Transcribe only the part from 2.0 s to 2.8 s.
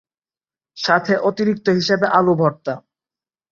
আলুভর্তা।